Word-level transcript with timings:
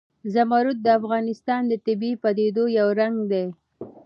زمرد 0.33 0.77
د 0.83 0.87
افغانستان 0.99 1.61
د 1.67 1.73
طبیعي 1.85 2.15
پدیدو 2.23 2.63
یو 2.79 2.87
رنګ 2.99 3.15
دی. 3.31 3.45